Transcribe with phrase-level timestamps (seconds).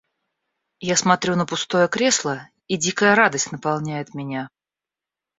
[0.79, 4.49] Я смотрю на пустое кресло, и дикая радость наполняет меня.